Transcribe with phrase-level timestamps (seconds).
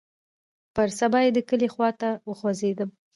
[0.75, 2.89] پر سبا يې د کلي خوا ته وخوځېدم.